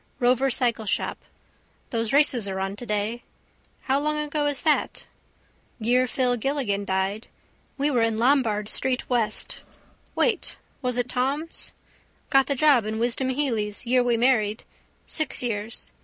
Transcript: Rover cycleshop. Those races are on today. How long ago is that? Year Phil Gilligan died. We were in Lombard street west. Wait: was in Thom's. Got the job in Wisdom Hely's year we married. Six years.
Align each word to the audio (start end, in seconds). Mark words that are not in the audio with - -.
Rover 0.19 0.49
cycleshop. 0.49 1.17
Those 1.91 2.11
races 2.11 2.47
are 2.49 2.59
on 2.59 2.75
today. 2.75 3.21
How 3.81 3.99
long 3.99 4.17
ago 4.17 4.47
is 4.47 4.63
that? 4.63 5.05
Year 5.77 6.07
Phil 6.07 6.37
Gilligan 6.37 6.85
died. 6.85 7.27
We 7.77 7.91
were 7.91 8.01
in 8.01 8.17
Lombard 8.17 8.67
street 8.67 9.07
west. 9.11 9.61
Wait: 10.15 10.57
was 10.81 10.97
in 10.97 11.07
Thom's. 11.07 11.71
Got 12.31 12.47
the 12.47 12.55
job 12.55 12.87
in 12.87 12.97
Wisdom 12.97 13.29
Hely's 13.29 13.85
year 13.85 14.03
we 14.03 14.17
married. 14.17 14.63
Six 15.05 15.43
years. 15.43 15.91